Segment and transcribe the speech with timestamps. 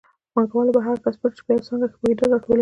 [0.33, 2.59] پانګوالو به هغه کسبګر چې په یوه څانګه کې پوهېدل راټولول